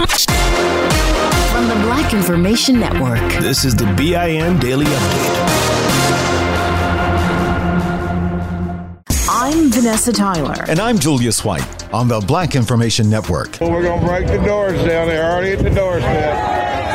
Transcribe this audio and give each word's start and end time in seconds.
From 0.00 1.68
the 1.68 1.74
Black 1.82 2.14
Information 2.14 2.80
Network, 2.80 3.20
this 3.42 3.66
is 3.66 3.74
the 3.76 3.84
BIN 3.98 4.58
Daily 4.58 4.86
Update. 4.86 5.36
I'm 9.28 9.70
Vanessa 9.70 10.10
Tyler. 10.10 10.64
And 10.68 10.80
I'm 10.80 10.98
Julius 10.98 11.44
White 11.44 11.92
on 11.92 12.08
the 12.08 12.18
Black 12.20 12.56
Information 12.56 13.10
Network. 13.10 13.58
Well, 13.60 13.72
we're 13.72 13.82
going 13.82 14.00
to 14.00 14.06
break 14.06 14.26
the 14.26 14.38
doors 14.38 14.78
down. 14.84 15.08
They're 15.08 15.30
already 15.30 15.52
at 15.52 15.58
the 15.62 15.68
doorstep. 15.68 16.89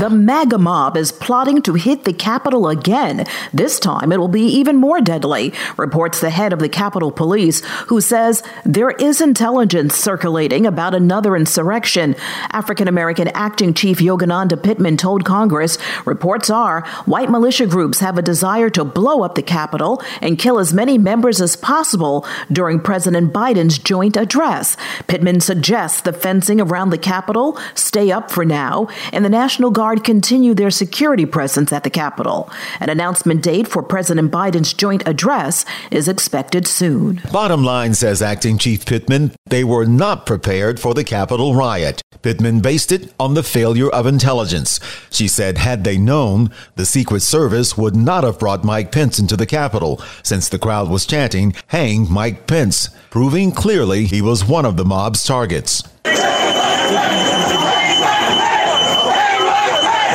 The 0.00 0.08
MAGA 0.08 0.56
mob 0.56 0.96
is 0.96 1.12
plotting 1.12 1.60
to 1.60 1.74
hit 1.74 2.04
the 2.04 2.14
Capitol 2.14 2.68
again. 2.68 3.26
This 3.52 3.78
time 3.78 4.12
it 4.12 4.16
will 4.16 4.28
be 4.28 4.46
even 4.46 4.76
more 4.76 5.02
deadly, 5.02 5.52
reports 5.76 6.22
the 6.22 6.30
head 6.30 6.54
of 6.54 6.58
the 6.58 6.70
Capitol 6.70 7.12
Police, 7.12 7.62
who 7.88 8.00
says 8.00 8.42
there 8.64 8.92
is 8.92 9.20
intelligence 9.20 9.94
circulating 9.94 10.64
about 10.64 10.94
another 10.94 11.36
insurrection. 11.36 12.16
African 12.50 12.88
American 12.88 13.28
Acting 13.34 13.74
Chief 13.74 13.98
Yogananda 13.98 14.62
Pittman 14.62 14.96
told 14.96 15.26
Congress 15.26 15.76
reports 16.06 16.48
are 16.48 16.80
white 17.04 17.28
militia 17.28 17.66
groups 17.66 18.00
have 18.00 18.16
a 18.16 18.22
desire 18.22 18.70
to 18.70 18.84
blow 18.84 19.22
up 19.22 19.34
the 19.34 19.42
Capitol 19.42 20.02
and 20.22 20.38
kill 20.38 20.58
as 20.58 20.72
many 20.72 20.96
members 20.96 21.42
as 21.42 21.56
possible 21.56 22.26
during 22.50 22.80
President 22.80 23.34
Biden's 23.34 23.78
joint 23.78 24.16
address. 24.16 24.78
Pittman 25.08 25.40
suggests 25.40 26.00
the 26.00 26.14
fencing 26.14 26.58
around 26.58 26.88
the 26.88 26.96
Capitol 26.96 27.58
stay 27.74 28.10
up 28.10 28.30
for 28.30 28.46
now, 28.46 28.88
and 29.12 29.26
the 29.26 29.28
National 29.28 29.70
Guard 29.70 29.89
Guard 29.90 30.04
continue 30.04 30.54
their 30.54 30.70
security 30.70 31.26
presence 31.26 31.72
at 31.72 31.82
the 31.82 31.90
Capitol. 31.90 32.48
An 32.78 32.88
announcement 32.90 33.42
date 33.42 33.66
for 33.66 33.82
President 33.82 34.30
Biden's 34.30 34.72
joint 34.72 35.02
address 35.04 35.64
is 35.90 36.06
expected 36.06 36.68
soon. 36.68 37.20
Bottom 37.32 37.64
line, 37.64 37.94
says 37.94 38.22
Acting 38.22 38.56
Chief 38.56 38.86
Pittman, 38.86 39.32
they 39.46 39.64
were 39.64 39.86
not 39.86 40.26
prepared 40.26 40.78
for 40.78 40.94
the 40.94 41.02
Capitol 41.02 41.56
riot. 41.56 42.02
Pittman 42.22 42.60
based 42.60 42.92
it 42.92 43.12
on 43.18 43.34
the 43.34 43.42
failure 43.42 43.90
of 43.90 44.06
intelligence. 44.06 44.78
She 45.10 45.26
said, 45.26 45.58
had 45.58 45.82
they 45.82 45.98
known, 45.98 46.50
the 46.76 46.86
Secret 46.86 47.22
Service 47.22 47.76
would 47.76 47.96
not 47.96 48.22
have 48.22 48.38
brought 48.38 48.62
Mike 48.62 48.92
Pence 48.92 49.18
into 49.18 49.36
the 49.36 49.44
Capitol, 49.44 50.00
since 50.22 50.48
the 50.48 50.60
crowd 50.60 50.88
was 50.88 51.04
chanting, 51.04 51.52
Hang 51.66 52.08
Mike 52.08 52.46
Pence, 52.46 52.90
proving 53.10 53.50
clearly 53.50 54.04
he 54.04 54.22
was 54.22 54.44
one 54.44 54.64
of 54.64 54.76
the 54.76 54.84
mob's 54.84 55.24
targets. 55.24 55.82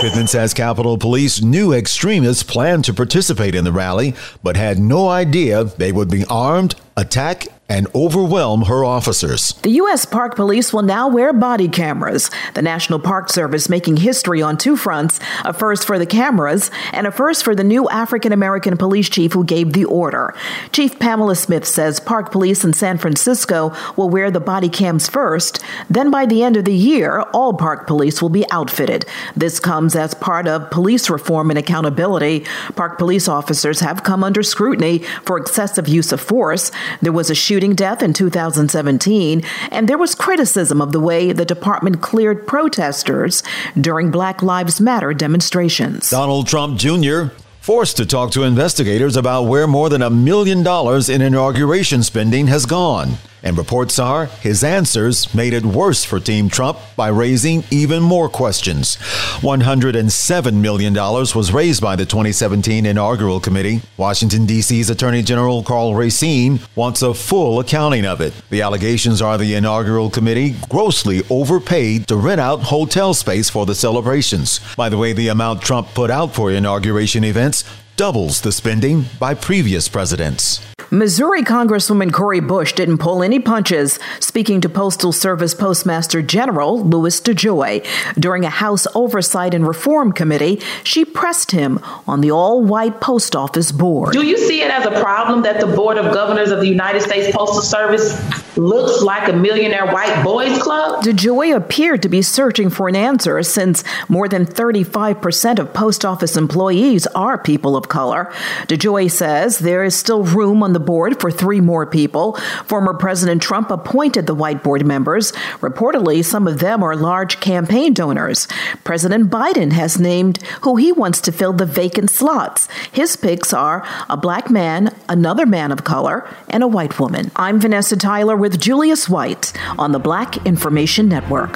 Pittman 0.01 0.27
says 0.27 0.53
Capitol 0.53 0.97
Police 0.97 1.41
knew 1.41 1.71
extremists 1.71 2.43
planned 2.43 2.83
to 2.85 2.93
participate 2.93 3.55
in 3.55 3.63
the 3.63 3.71
rally, 3.71 4.13
but 4.43 4.57
had 4.57 4.77
no 4.77 5.07
idea 5.07 5.63
they 5.63 5.91
would 5.91 6.09
be 6.09 6.25
armed, 6.29 6.75
attack, 6.97 7.47
and 7.67 7.87
overwhelm 7.95 8.63
her 8.63 8.85
officers. 8.85 9.53
The 9.63 9.71
U.S. 9.71 10.05
Park 10.05 10.35
Police 10.35 10.71
will 10.71 10.83
now 10.83 11.07
wear 11.07 11.33
body 11.33 11.67
cameras. 11.67 12.29
The 12.53 12.61
National 12.61 12.99
Park 12.99 13.29
Service 13.29 13.69
making 13.69 13.97
history 13.97 14.41
on 14.41 14.57
two 14.57 14.77
fronts 14.77 15.19
a 15.43 15.51
first 15.51 15.85
for 15.85 15.97
the 15.97 16.05
cameras 16.05 16.69
and 16.93 17.07
a 17.07 17.11
first 17.11 17.43
for 17.43 17.55
the 17.55 17.63
new 17.63 17.89
African 17.89 18.31
American 18.31 18.77
police 18.77 19.09
chief 19.09 19.33
who 19.33 19.43
gave 19.43 19.73
the 19.73 19.85
order. 19.85 20.35
Chief 20.71 20.99
Pamela 20.99 21.35
Smith 21.35 21.65
says 21.65 21.99
Park 21.99 22.31
Police 22.31 22.63
in 22.63 22.73
San 22.73 22.99
Francisco 22.99 23.75
will 23.95 24.09
wear 24.09 24.29
the 24.29 24.39
body 24.39 24.69
cams 24.69 25.09
first. 25.09 25.63
Then 25.89 26.11
by 26.11 26.27
the 26.27 26.43
end 26.43 26.57
of 26.57 26.65
the 26.65 26.73
year, 26.73 27.21
all 27.33 27.53
Park 27.53 27.87
Police 27.87 28.21
will 28.21 28.29
be 28.29 28.49
outfitted. 28.51 29.05
This 29.35 29.59
comes 29.59 29.95
as 29.95 30.13
part 30.13 30.47
of 30.47 30.69
police 30.69 31.09
reform 31.09 31.49
and 31.49 31.57
accountability. 31.57 32.45
Park 32.75 32.99
police 32.99 33.27
officers 33.27 33.79
have 33.79 34.03
come 34.03 34.23
under 34.23 34.43
scrutiny 34.43 34.99
for 35.23 35.37
excessive 35.37 35.87
use 35.87 36.11
of 36.11 36.21
force. 36.21 36.71
There 37.01 37.11
was 37.11 37.29
a 37.29 37.35
shooting 37.35 37.75
death 37.75 38.01
in 38.01 38.13
2017, 38.13 39.43
and 39.71 39.87
there 39.87 39.97
was 39.97 40.15
criticism 40.15 40.81
of 40.81 40.91
the 40.91 40.99
way 40.99 41.31
the 41.31 41.45
department 41.45 42.01
cleared 42.01 42.47
protesters 42.47 43.43
during 43.79 44.11
Black 44.11 44.41
Lives 44.41 44.79
Matter 44.81 45.13
demonstrations. 45.13 46.09
Donald 46.09 46.47
Trump 46.47 46.77
Jr 46.77 47.25
forced 47.65 47.97
to 47.97 48.05
talk 48.05 48.29
to 48.29 48.43
investigators 48.43 49.17
about 49.17 49.47
where 49.47 49.65
more 49.65 49.89
than 49.89 50.03
a 50.03 50.09
million 50.09 50.61
dollars 50.61 51.09
in 51.09 51.19
inauguration 51.19 52.03
spending 52.03 52.45
has 52.45 52.67
gone. 52.67 53.17
And 53.45 53.59
reports 53.59 53.99
are 53.99 54.25
his 54.25 54.63
answers 54.63 55.33
made 55.35 55.53
it 55.53 55.63
worse 55.63 56.03
for 56.03 56.19
Team 56.19 56.49
Trump 56.49 56.79
by 56.95 57.09
raising 57.09 57.63
even 57.69 58.01
more 58.01 58.27
questions. 58.27 58.97
$107 59.41 60.53
million 60.53 60.93
was 60.95 61.53
raised 61.53 61.79
by 61.79 61.95
the 61.95 62.07
2017 62.07 62.87
inaugural 62.87 63.39
committee. 63.39 63.81
Washington, 63.97 64.47
D.C.'s 64.47 64.89
Attorney 64.89 65.21
General 65.21 65.61
Karl 65.61 65.93
Racine 65.93 66.59
wants 66.75 67.03
a 67.03 67.13
full 67.13 67.59
accounting 67.59 68.05
of 68.05 68.19
it. 68.19 68.33
The 68.49 68.63
allegations 68.63 69.21
are 69.21 69.37
the 69.37 69.53
inaugural 69.53 70.09
committee 70.09 70.55
grossly 70.67 71.21
overpaid 71.29 72.07
to 72.07 72.15
rent 72.15 72.41
out 72.41 72.63
hotel 72.63 73.13
space 73.13 73.51
for 73.51 73.67
the 73.67 73.75
celebrations. 73.75 74.59
By 74.75 74.89
the 74.89 74.97
way, 74.97 75.13
the 75.13 75.27
amount 75.27 75.61
Trump 75.61 75.89
put 75.93 76.09
out 76.09 76.33
for 76.33 76.51
inauguration 76.51 77.23
events 77.23 77.63
doubles 77.95 78.41
the 78.41 78.51
spending 78.51 79.05
by 79.19 79.35
previous 79.35 79.87
presidents. 79.87 80.74
Missouri 80.91 81.41
Congresswoman 81.41 82.13
Cori 82.13 82.39
Bush 82.39 82.73
didn't 82.73 82.99
pull 82.99 83.23
any 83.23 83.39
punches, 83.39 83.99
speaking 84.19 84.61
to 84.61 84.69
Postal 84.69 85.11
Service 85.11 85.55
Postmaster 85.55 86.21
General 86.21 86.83
Louis 86.83 87.19
DeJoy. 87.19 87.85
During 88.19 88.45
a 88.45 88.49
House 88.49 88.85
Oversight 88.93 89.53
and 89.53 89.67
Reform 89.67 90.11
Committee, 90.11 90.61
she 90.83 91.03
pressed 91.03 91.51
him 91.51 91.79
on 92.07 92.21
the 92.21 92.31
all 92.31 92.63
white 92.63 93.01
post 93.01 93.35
office 93.35 93.71
board. 93.71 94.13
Do 94.13 94.25
you 94.25 94.37
see 94.37 94.61
it 94.61 94.69
as 94.69 94.85
a 94.85 94.99
problem 95.01 95.41
that 95.41 95.59
the 95.59 95.67
Board 95.67 95.97
of 95.97 96.13
Governors 96.13 96.51
of 96.51 96.59
the 96.59 96.67
United 96.67 97.01
States 97.01 97.35
Postal 97.35 97.61
Service 97.61 98.13
looks 98.55 99.01
like 99.01 99.27
a 99.27 99.33
millionaire 99.33 99.87
white 99.87 100.23
boys 100.23 100.61
club? 100.61 101.03
DeJoy 101.03 101.55
appeared 101.55 102.03
to 102.03 102.09
be 102.09 102.21
searching 102.21 102.69
for 102.69 102.87
an 102.87 102.95
answer 102.95 103.41
since 103.41 103.83
more 104.07 104.27
than 104.27 104.45
35% 104.45 105.59
of 105.59 105.73
post 105.73 106.05
office 106.05 106.37
employees 106.37 107.07
are 107.07 107.37
people 107.37 107.75
of 107.75 107.89
color. 107.89 108.31
DeJoy 108.67 109.09
says 109.09 109.59
there 109.59 109.83
is 109.83 109.95
still 109.95 110.23
room 110.23 110.61
on 110.61 110.74
the 110.75 110.79
board 110.81 111.21
for 111.21 111.31
three 111.31 111.61
more 111.61 111.85
people. 111.85 112.33
Former 112.65 112.93
President 112.93 113.41
Trump 113.41 113.71
appointed 113.71 114.27
the 114.27 114.35
white 114.35 114.61
board 114.61 114.85
members. 114.85 115.31
Reportedly, 115.61 116.23
some 116.23 116.47
of 116.47 116.59
them 116.59 116.83
are 116.83 116.97
large 116.97 117.39
campaign 117.39 117.93
donors. 117.93 118.45
President 118.83 119.29
Biden 119.29 119.71
has 119.71 119.97
named 119.97 120.43
who 120.63 120.75
he 120.75 120.91
wants 120.91 121.21
to 121.21 121.31
fill 121.31 121.53
the 121.53 121.65
vacant 121.65 122.09
slots. 122.09 122.67
His 122.91 123.15
picks 123.15 123.53
are 123.53 123.87
a 124.09 124.17
black 124.17 124.49
man, 124.49 124.93
another 125.07 125.45
man 125.45 125.71
of 125.71 125.85
color, 125.85 126.27
and 126.49 126.61
a 126.61 126.67
white 126.67 126.99
woman. 126.99 127.31
I'm 127.37 127.61
Vanessa 127.61 127.95
Tyler 127.95 128.35
with 128.35 128.59
Julius 128.59 129.07
White 129.07 129.53
on 129.79 129.93
the 129.93 129.99
Black 129.99 130.45
Information 130.45 131.07
Network. 131.07 131.55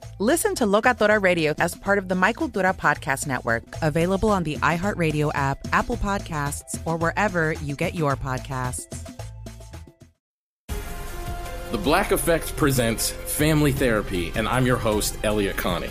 Listen 0.21 0.53
to 0.53 0.65
Locatora 0.65 1.19
Radio 1.19 1.55
as 1.57 1.73
part 1.73 1.97
of 1.97 2.07
the 2.07 2.13
My 2.13 2.31
Cultura 2.31 2.77
Podcast 2.77 3.25
Network, 3.25 3.63
available 3.81 4.29
on 4.29 4.43
the 4.43 4.55
iHeartRadio 4.57 5.31
app, 5.33 5.57
Apple 5.73 5.97
Podcasts, 5.97 6.79
or 6.85 6.95
wherever 6.95 7.53
you 7.53 7.75
get 7.75 7.95
your 7.95 8.15
podcasts. 8.15 8.85
The 11.71 11.77
Black 11.79 12.11
Effect 12.11 12.55
presents 12.55 13.09
Family 13.09 13.71
Therapy, 13.71 14.31
and 14.35 14.47
I'm 14.47 14.67
your 14.67 14.77
host, 14.77 15.17
Elliot 15.23 15.57
Connie. 15.57 15.89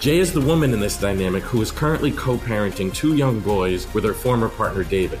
Jay 0.00 0.18
is 0.18 0.32
the 0.32 0.40
woman 0.40 0.72
in 0.72 0.80
this 0.80 0.98
dynamic 0.98 1.44
who 1.44 1.62
is 1.62 1.70
currently 1.70 2.10
co 2.10 2.36
parenting 2.36 2.92
two 2.92 3.14
young 3.14 3.38
boys 3.38 3.86
with 3.94 4.02
her 4.02 4.12
former 4.12 4.48
partner, 4.48 4.82
David. 4.82 5.20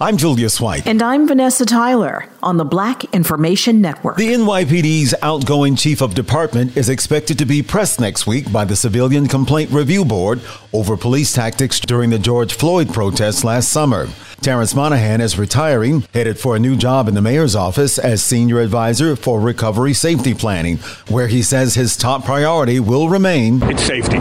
I'm 0.00 0.16
Julius 0.16 0.60
White. 0.60 0.88
And 0.88 1.00
I'm 1.00 1.28
Vanessa 1.28 1.64
Tyler 1.64 2.28
on 2.42 2.56
the 2.56 2.64
Black 2.64 3.04
Information 3.14 3.80
Network. 3.80 4.16
The 4.16 4.32
NYPD's 4.32 5.14
outgoing 5.22 5.76
chief 5.76 6.00
of 6.02 6.16
department 6.16 6.76
is 6.76 6.88
expected 6.88 7.38
to 7.38 7.44
be 7.44 7.62
pressed 7.62 8.00
next 8.00 8.26
week 8.26 8.50
by 8.50 8.64
the 8.64 8.74
Civilian 8.74 9.28
Complaint 9.28 9.70
Review 9.70 10.04
Board 10.04 10.40
over 10.72 10.96
police 10.96 11.32
tactics 11.32 11.78
during 11.78 12.10
the 12.10 12.18
George 12.18 12.54
Floyd 12.54 12.92
protests 12.92 13.44
last 13.44 13.68
summer. 13.68 14.08
Terence 14.44 14.74
Monahan 14.74 15.22
is 15.22 15.38
retiring, 15.38 16.06
headed 16.12 16.38
for 16.38 16.54
a 16.54 16.58
new 16.58 16.76
job 16.76 17.08
in 17.08 17.14
the 17.14 17.22
mayor's 17.22 17.56
office 17.56 17.98
as 17.98 18.22
senior 18.22 18.60
advisor 18.60 19.16
for 19.16 19.40
recovery 19.40 19.94
safety 19.94 20.34
planning, 20.34 20.76
where 21.08 21.28
he 21.28 21.42
says 21.42 21.76
his 21.76 21.96
top 21.96 22.26
priority 22.26 22.78
will 22.78 23.08
remain 23.08 23.62
it's 23.62 23.82
safety. 23.82 24.18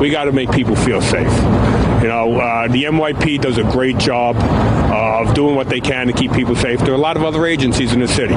We 0.00 0.08
got 0.08 0.24
to 0.24 0.32
make 0.32 0.50
people 0.50 0.76
feel 0.76 1.02
safe. 1.02 1.30
You 2.00 2.08
know, 2.08 2.40
uh, 2.40 2.68
the 2.68 2.84
NYP 2.84 3.42
does 3.42 3.58
a 3.58 3.64
great 3.64 3.98
job 3.98 4.36
uh, 4.38 5.20
of 5.22 5.34
doing 5.34 5.54
what 5.54 5.68
they 5.68 5.82
can 5.82 6.06
to 6.06 6.14
keep 6.14 6.32
people 6.32 6.56
safe. 6.56 6.80
There 6.80 6.92
are 6.92 6.94
a 6.94 6.96
lot 6.96 7.18
of 7.18 7.24
other 7.24 7.44
agencies 7.44 7.92
in 7.92 8.00
the 8.00 8.08
city. 8.08 8.34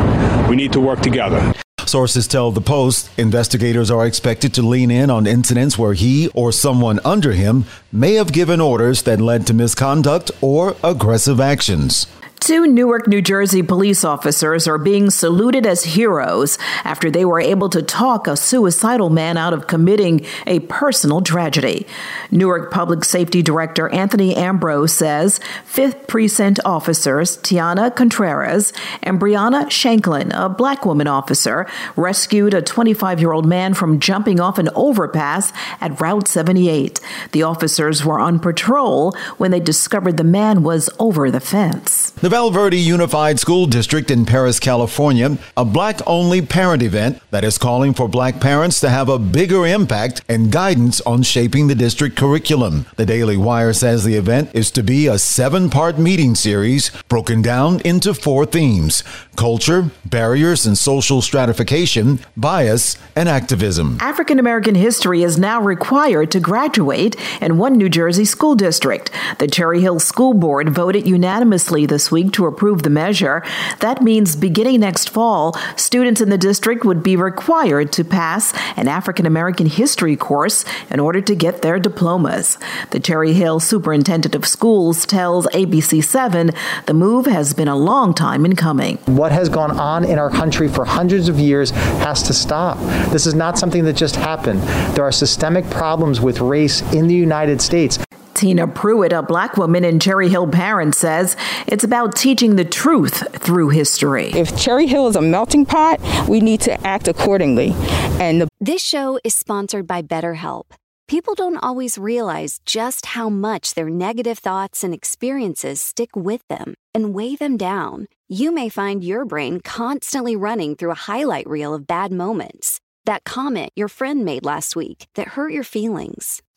We 0.50 0.58
need 0.58 0.74
to 0.74 0.82
work 0.82 1.00
together. 1.00 1.54
Sources 1.90 2.28
tell 2.28 2.52
the 2.52 2.62
Post 2.62 3.10
investigators 3.18 3.90
are 3.90 4.06
expected 4.06 4.54
to 4.54 4.62
lean 4.62 4.92
in 4.92 5.10
on 5.10 5.26
incidents 5.26 5.76
where 5.76 5.96
he 5.96 6.28
or 6.36 6.52
someone 6.52 7.00
under 7.04 7.32
him 7.32 7.66
may 7.92 8.14
have 8.14 8.32
given 8.32 8.62
orders 8.62 9.02
that 9.02 9.20
led 9.20 9.48
to 9.48 9.56
misconduct 9.56 10.30
or 10.40 10.76
aggressive 10.84 11.40
actions. 11.40 12.06
Two 12.40 12.66
Newark, 12.66 13.08
New 13.08 13.22
Jersey 13.22 13.62
police 13.62 14.04
officers 14.06 14.68
are 14.68 14.78
being 14.78 15.10
saluted 15.10 15.66
as 15.66 15.84
heroes 15.84 16.58
after 16.84 17.12
they 17.12 17.26
were 17.26 17.42
able 17.42 17.70
to 17.70 17.82
talk 17.82 18.28
a 18.28 18.38
suicidal 18.38 19.10
man 19.10 19.36
out 19.38 19.54
of 19.54 19.68
committing 19.68 20.26
a 20.48 20.62
personal 20.62 21.22
tragedy. 21.22 21.86
Newark 22.32 22.72
Public 22.72 23.04
Safety 23.04 23.42
Director 23.42 23.90
Anthony 23.90 24.36
Ambrose 24.36 24.94
says 24.94 25.40
5th 25.72 26.08
Precinct 26.08 26.60
officers 26.64 27.38
Tiana 27.38 27.94
Contreras 27.94 28.72
and 29.04 29.20
Brianna 29.20 29.70
Shanklin, 29.70 30.32
a 30.32 30.48
black 30.48 30.86
woman 30.86 31.08
officer, 31.08 31.68
rescued 31.98 32.54
a 32.54 32.62
25 32.62 33.20
year 33.20 33.34
old 33.34 33.46
man 33.46 33.74
from 33.74 34.00
jumping 34.00 34.40
off 34.40 34.58
an 34.58 34.70
overpass 34.76 35.52
at 35.82 36.00
Route 36.00 36.28
78. 36.28 37.00
The 37.34 37.44
officers 37.44 38.06
were 38.06 38.20
on 38.20 38.40
patrol 38.40 39.12
when 39.38 39.52
they 39.52 39.60
discovered 39.60 40.16
the 40.16 40.24
man 40.24 40.64
was 40.64 40.90
over 41.00 41.30
the 41.30 41.42
fence. 41.42 42.12
The 42.12 42.29
Val 42.30 42.52
Verde 42.52 42.78
Unified 42.78 43.40
School 43.40 43.66
District 43.66 44.12
in 44.12 44.24
Perris, 44.24 44.60
California, 44.60 45.40
a 45.58 45.66
black 45.66 46.00
only 46.06 46.44
parent 46.44 46.84
event 46.84 47.20
that 47.32 47.44
is 47.44 47.58
calling 47.58 47.92
for 47.92 48.08
black 48.08 48.40
parents 48.40 48.80
to 48.82 48.90
have 48.92 49.10
a 49.10 49.18
bigger 49.18 49.66
impact 49.66 50.22
and 50.30 50.52
guidance 50.52 51.02
on 51.02 51.24
shaping 51.24 51.66
the 51.66 51.74
district 51.74 52.16
curriculum. 52.16 52.86
The 52.98 53.06
Daily 53.08 53.36
Wire 53.36 53.74
says 53.74 54.04
the 54.04 54.14
event 54.14 54.52
is 54.54 54.70
to 54.72 54.84
be 54.84 55.08
a 55.08 55.18
seven 55.18 55.72
part 55.72 55.98
meeting 55.98 56.36
series 56.36 56.92
broken 57.10 57.42
down 57.42 57.80
into 57.80 58.14
four 58.14 58.46
themes 58.46 59.04
culture, 59.36 59.90
barriers 60.04 60.66
and 60.66 60.78
social 60.78 61.22
stratification, 61.22 62.20
bias, 62.36 62.98
and 63.16 63.30
activism. 63.30 63.98
African 64.02 64.38
American 64.38 64.76
history 64.76 65.24
is 65.24 65.40
now 65.40 65.62
required 65.62 66.30
to 66.32 66.42
graduate 66.42 67.16
in 67.42 67.58
one 67.58 67.78
New 67.78 67.88
Jersey 67.88 68.26
school 68.26 68.54
district. 68.54 69.10
The 69.40 69.48
Cherry 69.48 69.80
Hill 69.80 70.02
School 70.02 70.34
Board 70.34 70.70
voted 70.70 71.08
unanimously 71.08 71.86
this 71.86 72.12
week 72.12 72.19
to 72.28 72.46
approve 72.46 72.84
the 72.84 72.90
measure. 72.90 73.44
That 73.80 74.02
means 74.02 74.36
beginning 74.36 74.82
next 74.82 75.10
fall, 75.10 75.54
students 75.76 76.22
in 76.22 76.30
the 76.30 76.38
district 76.38 76.84
would 76.86 77.02
be 77.02 77.16
required 77.16 77.92
to 77.94 78.04
pass 78.04 78.54
an 78.78 78.88
African 78.88 79.26
American 79.26 79.68
history 79.68 80.16
course 80.16 80.66
in 80.90 81.00
order 81.00 81.22
to 81.22 81.36
get 81.36 81.62
their 81.62 81.80
diplomas. 81.80 82.58
The 82.92 83.00
Cherry 83.00 83.34
Hill 83.34 83.60
Superintendent 83.60 84.36
of 84.36 84.46
Schools 84.46 85.06
tells 85.06 85.48
ABC7 85.48 86.56
the 86.86 86.94
move 86.94 87.26
has 87.26 87.54
been 87.54 87.68
a 87.68 87.76
long 87.76 88.14
time 88.14 88.46
in 88.46 88.56
coming. 88.56 88.98
What 89.06 89.32
has 89.32 89.50
gone 89.50 89.72
on 89.72 90.04
in 90.04 90.20
our 90.20 90.30
country 90.30 90.68
for 90.68 90.86
hundreds 90.86 91.30
of 91.30 91.40
years 91.40 91.72
has 91.72 92.24
to 92.24 92.34
stop. 92.34 92.78
This 93.12 93.26
is 93.26 93.34
not 93.34 93.58
something 93.58 93.86
that 93.86 93.96
just 93.96 94.16
happened. 94.16 94.62
There 94.96 95.04
are 95.04 95.12
systemic 95.12 95.70
problems 95.70 96.20
with 96.20 96.40
race 96.40 96.82
in 96.94 97.08
the 97.08 97.16
United 97.16 97.62
States. 97.62 98.00
Tina 98.40 98.68
Pruitt, 98.68 99.12
a 99.12 99.22
black 99.22 99.58
woman 99.58 99.84
in 99.84 100.00
Cherry 100.00 100.30
Hill 100.30 100.48
parent, 100.48 100.96
says 100.96 101.36
it's 101.68 101.84
about 101.84 102.16
teaching 102.16 102.56
the 102.56 102.64
truth 102.64 103.28
through 103.34 103.68
history. 103.68 104.28
If 104.28 104.58
Cherry 104.58 104.88
Hill 104.88 105.08
is 105.08 105.18
a 105.18 105.22
melting 105.22 105.66
pot, 105.66 106.00
we 106.26 106.40
need 106.40 106.62
to 106.62 106.88
act 106.88 107.10
accordingly. 107.10 107.74
And 108.18 108.40
the- 108.40 108.48
this 108.62 108.82
show 108.82 109.20
is 109.26 109.36
sponsored 109.36 109.86
by 109.86 110.04
BetterHelp. 110.04 110.72
People 111.10 111.36
don't 111.36 111.58
always 111.58 111.98
realize 111.98 112.62
just 112.66 113.08
how 113.08 113.28
much 113.28 113.74
their 113.74 113.90
negative 113.90 114.40
thoughts 114.40 114.86
and 114.86 114.94
experiences 114.94 115.82
stick 115.82 116.16
with 116.16 116.48
them 116.48 116.76
and 116.94 117.14
weigh 117.14 117.36
them 117.36 117.58
down. 117.58 118.08
You 118.30 118.54
may 118.54 118.70
find 118.70 119.04
your 119.04 119.26
brain 119.26 119.60
constantly 119.60 120.38
running 120.38 120.78
through 120.78 120.92
a 120.92 121.06
highlight 121.12 121.50
reel 121.50 121.74
of 121.74 121.88
bad 121.88 122.14
moments. 122.14 122.80
That 123.04 123.26
comment 123.26 123.72
your 123.76 123.90
friend 123.90 124.24
made 124.24 124.46
last 124.46 124.78
week 124.78 125.08
that 125.16 125.30
hurt 125.30 125.52
your 125.52 125.66
feelings 125.66 126.42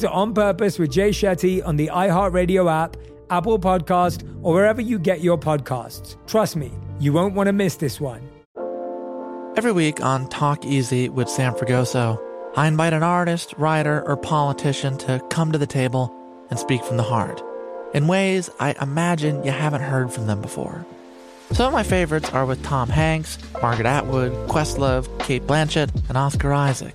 to 0.00 0.10
On 0.10 0.34
Purpose 0.34 0.78
with 0.78 0.90
Jay 0.90 1.10
Shetty 1.10 1.64
on 1.66 1.76
the 1.76 1.88
iHeartRadio 1.88 2.70
app, 2.70 2.96
Apple 3.30 3.58
Podcast, 3.58 4.22
or 4.42 4.54
wherever 4.54 4.80
you 4.80 4.98
get 4.98 5.20
your 5.20 5.38
podcasts. 5.38 6.16
Trust 6.26 6.56
me, 6.56 6.72
you 6.98 7.12
won't 7.12 7.34
want 7.34 7.46
to 7.46 7.52
miss 7.52 7.76
this 7.76 8.00
one. 8.00 8.28
Every 9.56 9.72
week 9.72 10.00
on 10.00 10.28
Talk 10.28 10.64
Easy 10.64 11.08
with 11.08 11.28
Sam 11.28 11.54
Fragoso, 11.54 12.20
I 12.56 12.66
invite 12.66 12.92
an 12.92 13.02
artist, 13.02 13.54
writer, 13.58 14.02
or 14.06 14.16
politician 14.16 14.98
to 14.98 15.20
come 15.30 15.52
to 15.52 15.58
the 15.58 15.66
table 15.66 16.14
and 16.50 16.58
speak 16.58 16.82
from 16.84 16.96
the 16.96 17.02
heart 17.02 17.42
in 17.94 18.06
ways 18.06 18.50
I 18.58 18.74
imagine 18.80 19.44
you 19.44 19.50
haven't 19.50 19.82
heard 19.82 20.12
from 20.12 20.26
them 20.26 20.40
before. 20.40 20.84
Some 21.52 21.66
of 21.66 21.72
my 21.72 21.82
favorites 21.82 22.30
are 22.30 22.46
with 22.46 22.62
Tom 22.62 22.88
Hanks, 22.88 23.38
Margaret 23.60 23.86
Atwood, 23.86 24.32
Questlove, 24.48 25.06
Cate 25.18 25.46
Blanchett, 25.46 25.90
and 26.08 26.16
Oscar 26.16 26.52
Isaac. 26.52 26.94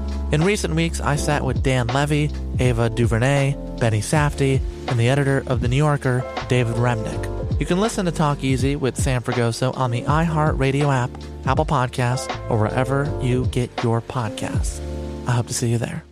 In 0.31 0.45
recent 0.45 0.75
weeks, 0.75 1.01
I 1.01 1.17
sat 1.17 1.43
with 1.43 1.61
Dan 1.61 1.87
Levy, 1.87 2.31
Ava 2.57 2.89
DuVernay, 2.89 3.53
Benny 3.81 3.99
Safdie, 3.99 4.61
and 4.87 4.97
the 4.97 5.09
editor 5.09 5.43
of 5.47 5.59
The 5.59 5.67
New 5.67 5.75
Yorker, 5.75 6.23
David 6.47 6.75
Remnick. 6.75 7.59
You 7.59 7.65
can 7.65 7.81
listen 7.81 8.05
to 8.05 8.13
Talk 8.13 8.41
Easy 8.41 8.77
with 8.77 8.95
Sam 8.95 9.21
Fragoso 9.21 9.75
on 9.75 9.91
the 9.91 10.03
iHeartRadio 10.03 10.87
app, 10.89 11.11
Apple 11.45 11.65
Podcasts, 11.65 12.29
or 12.49 12.57
wherever 12.57 13.13
you 13.21 13.45
get 13.47 13.83
your 13.83 13.99
podcasts. 13.99 14.79
I 15.27 15.31
hope 15.31 15.47
to 15.47 15.53
see 15.53 15.69
you 15.69 15.77
there. 15.77 16.05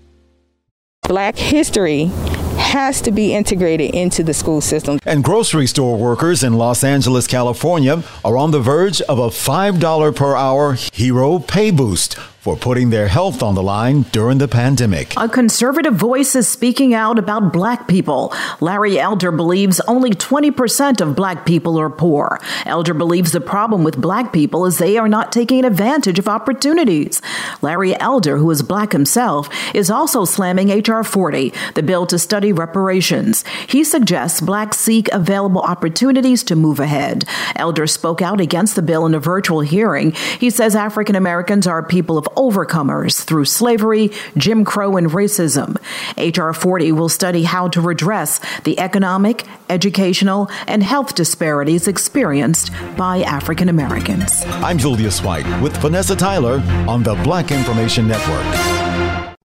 Black 1.04 1.38
history 1.38 2.12
has 2.58 3.02
to 3.02 3.12
be 3.12 3.34
integrated 3.34 3.96
into 3.96 4.22
the 4.22 4.34
school 4.34 4.60
system. 4.60 5.00
And 5.06 5.24
grocery 5.24 5.66
store 5.66 5.98
workers 5.98 6.44
in 6.44 6.54
Los 6.54 6.84
Angeles, 6.84 7.26
California 7.26 8.04
are 8.26 8.36
on 8.36 8.52
the 8.52 8.60
verge 8.60 9.02
of 9.02 9.18
a 9.18 9.30
$5 9.30 10.16
per 10.16 10.36
hour 10.36 10.74
hero 10.74 11.40
pay 11.40 11.72
boost 11.72 12.18
for 12.50 12.56
putting 12.56 12.90
their 12.90 13.08
health 13.08 13.44
on 13.44 13.54
the 13.54 13.62
line 13.62 14.02
during 14.12 14.40
the 14.40 14.48
pandemic. 14.48 15.14
A 15.18 15.30
conservative 15.30 15.94
voice 15.94 16.36
is 16.36 16.48
speaking 16.48 16.96
out 16.96 17.20
about 17.20 17.54
black 17.54 17.88
people. 17.88 18.34
Larry 18.60 18.98
Elder 18.98 19.32
believes 19.32 19.80
only 19.82 20.10
20% 20.10 21.00
of 21.00 21.16
black 21.16 21.46
people 21.46 21.80
are 21.80 21.92
poor. 21.92 22.40
Elder 22.66 22.96
believes 22.96 23.34
the 23.34 23.42
problem 23.42 23.84
with 23.84 24.02
black 24.02 24.34
people 24.34 24.66
is 24.66 24.80
they 24.80 24.98
are 24.98 25.08
not 25.08 25.32
taking 25.32 25.64
advantage 25.64 26.18
of 26.18 26.28
opportunities. 26.28 27.22
Larry 27.62 27.96
Elder, 28.00 28.38
who 28.38 28.50
is 28.50 28.64
black 28.64 28.94
himself, 28.94 29.48
is 29.76 29.92
also 29.92 30.26
slamming 30.26 30.70
H.R. 30.70 31.04
40, 31.04 31.54
the 31.76 31.84
bill 31.84 32.08
to 32.08 32.18
study 32.18 32.52
reparations. 32.52 33.44
He 33.68 33.84
suggests 33.84 34.42
blacks 34.42 34.80
seek 34.80 35.08
available 35.10 35.62
opportunities 35.62 36.44
to 36.46 36.56
move 36.56 36.80
ahead. 36.80 37.26
Elder 37.56 37.86
spoke 37.86 38.24
out 38.24 38.42
against 38.42 38.76
the 38.76 38.82
bill 38.82 39.06
in 39.06 39.14
a 39.14 39.20
virtual 39.20 39.60
hearing. 39.60 40.14
He 40.40 40.50
says 40.50 40.76
African 40.76 41.16
Americans 41.16 41.68
are 41.68 41.84
people 41.84 42.18
of 42.18 42.28
overcomers 42.40 43.24
through 43.24 43.46
slavery, 43.46 44.12
Jim 44.38 44.64
Crow, 44.64 44.96
and 44.96 45.08
racism. 45.10 45.78
H.R. 46.18 46.54
40 46.54 46.94
will 46.94 47.10
study 47.10 47.44
how 47.44 47.68
to 47.68 47.82
redress 47.82 48.40
the 48.64 48.80
economic, 48.80 49.46
educational, 49.70 50.50
and 50.66 50.82
health 50.82 51.14
disparities 51.16 51.88
experienced 51.88 52.72
by 52.98 53.22
African 53.24 53.68
Americans. 53.68 54.44
I'm 54.46 54.78
Julius 54.78 55.22
White 55.22 55.46
with 55.62 55.76
Vanessa 55.78 56.16
Tyler 56.16 56.62
on 56.88 57.04
the 57.04 57.16
Black 57.24 57.52
Information 57.52 58.08
Network. 58.08 58.46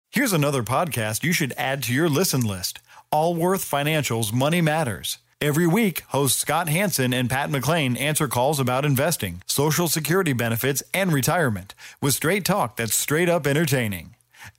Here's 0.09 0.33
another 0.33 0.61
podcast 0.61 1.23
you 1.23 1.31
should 1.31 1.53
add 1.57 1.83
to 1.83 1.93
your 1.93 2.09
listen 2.09 2.41
list 2.41 2.79
Allworth 3.13 3.63
Financial's 3.63 4.33
Money 4.33 4.59
Matters. 4.59 5.19
Every 5.41 5.65
week, 5.65 6.03
hosts 6.09 6.39
Scott 6.39 6.69
Hanson 6.69 7.15
and 7.15 7.27
Pat 7.27 7.49
McLean 7.49 7.97
answer 7.97 8.27
calls 8.27 8.59
about 8.59 8.85
investing, 8.85 9.41
Social 9.47 9.87
Security 9.87 10.33
benefits, 10.33 10.83
and 10.93 11.11
retirement 11.11 11.73
with 11.99 12.13
straight 12.13 12.45
talk 12.45 12.75
that's 12.75 12.93
straight 12.93 13.27
up 13.27 13.47
entertaining. 13.47 14.13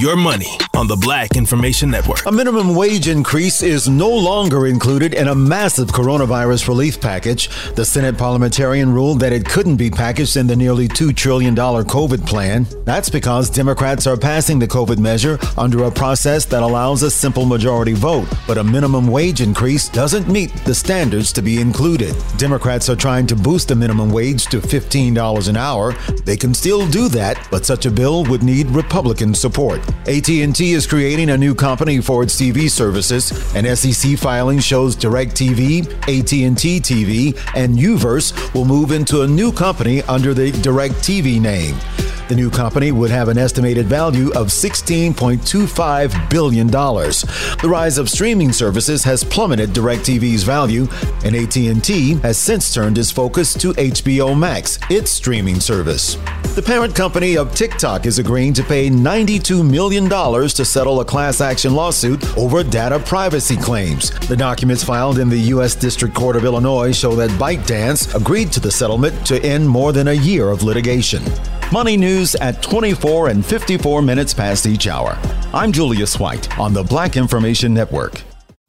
Your 0.00 0.16
money 0.16 0.58
on 0.72 0.88
the 0.88 0.96
Black 0.96 1.36
Information 1.36 1.90
Network. 1.90 2.24
A 2.24 2.32
minimum 2.32 2.74
wage 2.74 3.06
increase 3.06 3.62
is 3.62 3.86
no 3.86 4.08
longer 4.08 4.66
included 4.66 5.12
in 5.12 5.28
a 5.28 5.34
massive 5.34 5.88
coronavirus 5.88 6.68
relief 6.68 6.98
package. 6.98 7.50
The 7.74 7.84
Senate 7.84 8.16
parliamentarian 8.16 8.94
ruled 8.94 9.20
that 9.20 9.34
it 9.34 9.44
couldn't 9.44 9.76
be 9.76 9.90
packaged 9.90 10.38
in 10.38 10.46
the 10.46 10.56
nearly 10.56 10.88
$2 10.88 11.14
trillion 11.14 11.54
COVID 11.54 12.26
plan. 12.26 12.66
That's 12.86 13.10
because 13.10 13.50
Democrats 13.50 14.06
are 14.06 14.16
passing 14.16 14.58
the 14.58 14.66
COVID 14.66 14.96
measure 14.96 15.38
under 15.58 15.84
a 15.84 15.90
process 15.90 16.46
that 16.46 16.62
allows 16.62 17.02
a 17.02 17.10
simple 17.10 17.44
majority 17.44 17.92
vote. 17.92 18.26
But 18.46 18.56
a 18.56 18.64
minimum 18.64 19.06
wage 19.06 19.42
increase 19.42 19.86
doesn't 19.90 20.28
meet 20.28 20.50
the 20.64 20.74
standards 20.74 21.30
to 21.34 21.42
be 21.42 21.60
included. 21.60 22.14
Democrats 22.38 22.88
are 22.88 22.96
trying 22.96 23.26
to 23.26 23.36
boost 23.36 23.68
the 23.68 23.76
minimum 23.76 24.10
wage 24.10 24.46
to 24.46 24.60
$15 24.60 25.48
an 25.48 25.58
hour. 25.58 25.92
They 26.24 26.38
can 26.38 26.54
still 26.54 26.88
do 26.88 27.10
that, 27.10 27.46
but 27.50 27.66
such 27.66 27.84
a 27.84 27.90
bill 27.90 28.24
would 28.24 28.42
need 28.42 28.68
Republican 28.68 29.34
support. 29.34 29.82
AT&T 30.06 30.72
is 30.72 30.86
creating 30.86 31.30
a 31.30 31.38
new 31.38 31.54
company 31.54 32.00
for 32.00 32.22
its 32.22 32.40
TV 32.40 32.70
services. 32.70 33.32
An 33.54 33.64
SEC 33.76 34.18
filing 34.18 34.58
shows 34.58 34.96
DirecTV, 34.96 35.86
AT&T 36.02 36.80
TV, 36.80 37.54
and 37.54 37.78
UVerse 37.78 38.54
will 38.54 38.64
move 38.64 38.92
into 38.92 39.22
a 39.22 39.26
new 39.26 39.52
company 39.52 40.02
under 40.02 40.34
the 40.34 40.52
DirecTV 40.52 41.40
name. 41.40 41.76
The 42.30 42.36
new 42.36 42.48
company 42.48 42.92
would 42.92 43.10
have 43.10 43.26
an 43.26 43.38
estimated 43.38 43.86
value 43.86 44.28
of 44.34 44.50
$16.25 44.50 46.30
billion. 46.30 46.68
The 46.68 47.68
rise 47.68 47.98
of 47.98 48.08
streaming 48.08 48.52
services 48.52 49.02
has 49.02 49.24
plummeted 49.24 49.70
DirecTV's 49.70 50.44
value, 50.44 50.86
and 51.24 51.34
AT&T 51.34 52.14
has 52.22 52.38
since 52.38 52.72
turned 52.72 52.98
its 52.98 53.10
focus 53.10 53.52
to 53.54 53.72
HBO 53.72 54.38
Max, 54.38 54.78
its 54.88 55.10
streaming 55.10 55.58
service. 55.58 56.18
The 56.54 56.62
parent 56.64 56.94
company 56.94 57.36
of 57.36 57.52
TikTok 57.52 58.06
is 58.06 58.20
agreeing 58.20 58.52
to 58.52 58.62
pay 58.62 58.88
$92 58.88 59.68
million 59.68 60.08
to 60.08 60.64
settle 60.64 61.00
a 61.00 61.04
class 61.04 61.40
action 61.40 61.74
lawsuit 61.74 62.24
over 62.38 62.62
data 62.62 63.00
privacy 63.00 63.56
claims. 63.56 64.10
The 64.28 64.36
documents 64.36 64.84
filed 64.84 65.18
in 65.18 65.28
the 65.28 65.40
U.S. 65.54 65.74
District 65.74 66.14
Court 66.14 66.36
of 66.36 66.44
Illinois 66.44 66.96
show 66.96 67.16
that 67.16 67.30
ByteDance 67.30 68.14
agreed 68.14 68.52
to 68.52 68.60
the 68.60 68.70
settlement 68.70 69.26
to 69.26 69.42
end 69.44 69.68
more 69.68 69.92
than 69.92 70.06
a 70.06 70.12
year 70.12 70.50
of 70.50 70.62
litigation. 70.62 71.24
Money 71.72 71.96
news 71.96 72.34
at 72.34 72.62
24 72.62 73.28
and 73.28 73.46
54 73.46 74.02
minutes 74.02 74.34
past 74.34 74.66
each 74.66 74.88
hour. 74.88 75.16
I'm 75.54 75.70
Julius 75.70 76.18
White 76.18 76.58
on 76.58 76.72
the 76.72 76.82
Black 76.82 77.16
Information 77.16 77.72
Network. 77.72 78.22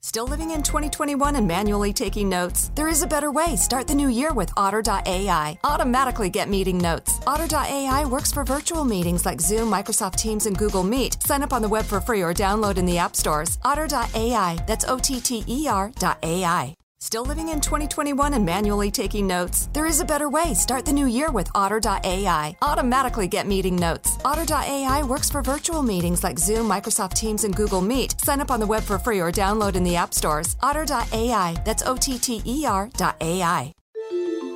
Still 0.04 0.28
living 0.28 0.52
in 0.52 0.62
2021 0.62 1.36
and 1.36 1.48
manually 1.48 1.94
taking 1.94 2.30
notes? 2.30 2.70
There 2.76 2.88
is 2.88 3.02
a 3.02 3.08
better 3.08 3.32
way. 3.32 3.56
Start 3.56 3.88
the 3.88 3.96
new 3.96 4.10
year 4.10 4.34
with 4.34 4.52
Otter.ai. 4.56 5.58
Automatically 5.64 6.30
get 6.30 6.48
meeting 6.48 6.78
notes. 6.78 7.20
Otter.ai 7.26 8.06
works 8.06 8.32
for 8.32 8.44
virtual 8.44 8.84
meetings 8.84 9.26
like 9.26 9.42
Zoom, 9.42 9.72
Microsoft 9.72 10.18
Teams, 10.18 10.46
and 10.46 10.56
Google 10.56 10.84
Meet. 10.84 11.24
Sign 11.24 11.42
up 11.42 11.54
on 11.54 11.64
the 11.64 11.70
web 11.70 11.86
for 11.86 12.02
free 12.02 12.22
or 12.22 12.36
download 12.36 12.78
in 12.78 12.86
the 12.86 13.00
app 13.00 13.16
stores. 13.16 13.58
Otter.ai. 13.64 14.64
That's 14.68 14.86
O 14.86 15.00
T 15.00 15.20
T 15.20 15.44
E 15.48 15.68
R.ai. 15.68 16.76
Still 17.04 17.26
living 17.26 17.50
in 17.50 17.60
2021 17.60 18.36
and 18.36 18.46
manually 18.46 18.92
taking 18.92 19.26
notes? 19.26 19.68
There 19.74 19.88
is 19.88 20.00
a 20.00 20.06
better 20.06 20.30
way. 20.30 20.54
Start 20.54 20.86
the 20.86 20.94
new 20.94 21.08
year 21.08 21.32
with 21.32 21.50
Otter.ai. 21.56 22.56
Automatically 22.62 23.28
get 23.28 23.48
meeting 23.48 23.76
notes. 23.76 24.20
Otter.ai 24.24 25.02
works 25.02 25.28
for 25.28 25.42
virtual 25.42 25.82
meetings 25.82 26.24
like 26.24 26.38
Zoom, 26.38 26.70
Microsoft 26.70 27.14
Teams, 27.16 27.44
and 27.44 27.56
Google 27.56 27.82
Meet. 27.82 28.22
Sign 28.22 28.40
up 28.40 28.52
on 28.52 28.60
the 28.60 28.68
web 28.68 28.84
for 28.84 29.00
free 29.00 29.20
or 29.20 29.32
download 29.32 29.76
in 29.76 29.84
the 29.84 29.96
app 29.96 30.14
stores. 30.14 30.56
Otter.ai. 30.62 31.60
That's 31.66 31.82
O 31.88 31.96
T 31.96 32.20
T 32.20 32.44
E 32.46 32.68
R.ai. 32.68 33.74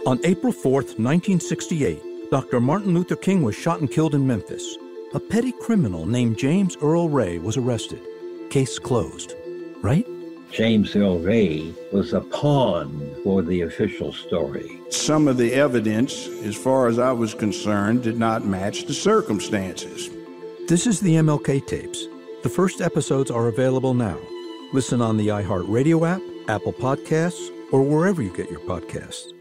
On 0.05 0.19
April 0.23 0.53
4th, 0.53 0.99
1968, 1.01 2.29
Dr. 2.29 2.59
Martin 2.59 2.93
Luther 2.93 3.15
King 3.15 3.41
was 3.41 3.55
shot 3.55 3.79
and 3.79 3.91
killed 3.91 4.13
in 4.13 4.27
Memphis. 4.27 4.77
A 5.15 5.19
petty 5.19 5.51
criminal 5.51 6.05
named 6.05 6.37
James 6.37 6.77
Earl 6.79 7.09
Ray 7.09 7.39
was 7.39 7.57
arrested. 7.57 8.01
Case 8.51 8.77
closed. 8.77 9.33
Right? 9.81 10.05
James 10.51 10.95
Earl 10.95 11.19
Ray 11.19 11.73
was 11.91 12.13
a 12.13 12.21
pawn 12.21 13.15
for 13.23 13.41
the 13.41 13.61
official 13.61 14.13
story. 14.13 14.79
Some 14.89 15.27
of 15.27 15.37
the 15.37 15.53
evidence, 15.53 16.27
as 16.43 16.55
far 16.55 16.87
as 16.87 16.99
I 16.99 17.11
was 17.11 17.33
concerned, 17.33 18.03
did 18.03 18.17
not 18.17 18.45
match 18.45 18.85
the 18.85 18.93
circumstances. 18.93 20.09
This 20.67 20.87
is 20.87 20.99
the 20.99 21.15
MLK 21.15 21.65
tapes. 21.67 22.07
The 22.43 22.49
first 22.49 22.79
episodes 22.81 23.31
are 23.31 23.47
available 23.47 23.93
now. 23.93 24.17
Listen 24.71 25.01
on 25.01 25.17
the 25.17 25.27
iHeartRadio 25.27 26.07
app, 26.07 26.21
Apple 26.47 26.73
Podcasts, 26.73 27.51
or 27.71 27.81
wherever 27.83 28.21
you 28.21 28.35
get 28.35 28.49
your 28.49 28.61
podcasts. 28.61 29.31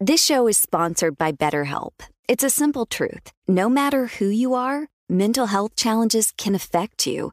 This 0.00 0.24
show 0.24 0.48
is 0.48 0.56
sponsored 0.56 1.18
by 1.18 1.32
BetterHelp. 1.32 1.92
It's 2.26 2.44
a 2.44 2.50
simple 2.50 2.86
truth. 2.86 3.32
No 3.46 3.68
matter 3.68 4.06
who 4.06 4.26
you 4.28 4.54
are, 4.54 4.88
mental 5.08 5.46
health 5.46 5.76
challenges 5.76 6.32
can 6.36 6.54
affect 6.54 7.06
you, 7.06 7.32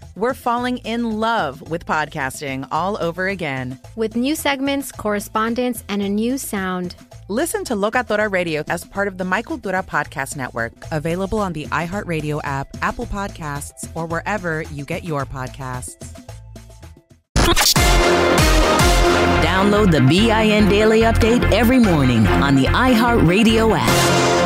we're 0.15 0.33
falling 0.33 0.77
in 0.79 1.19
love 1.19 1.69
with 1.69 1.85
podcasting 1.85 2.67
all 2.71 2.97
over 3.01 3.27
again. 3.27 3.79
With 3.95 4.15
new 4.15 4.35
segments, 4.35 4.91
correspondence, 4.91 5.83
and 5.89 6.01
a 6.01 6.09
new 6.09 6.37
sound. 6.37 6.95
Listen 7.27 7.63
to 7.65 7.75
Locatora 7.75 8.31
Radio 8.31 8.63
as 8.67 8.83
part 8.83 9.07
of 9.07 9.17
the 9.17 9.23
My 9.23 9.41
Cultura 9.41 9.85
Podcast 9.85 10.35
Network, 10.35 10.73
available 10.91 11.39
on 11.39 11.53
the 11.53 11.65
iHeartRadio 11.67 12.41
app, 12.43 12.67
Apple 12.81 13.05
Podcasts, 13.05 13.89
or 13.95 14.05
wherever 14.05 14.63
you 14.63 14.83
get 14.83 15.03
your 15.03 15.25
podcasts. 15.25 15.95
Download 19.41 19.91
the 19.91 20.01
BIN 20.01 20.69
Daily 20.69 21.01
Update 21.01 21.51
every 21.51 21.79
morning 21.79 22.27
on 22.27 22.55
the 22.55 22.65
iHeartRadio 22.65 23.77
app. 23.77 24.40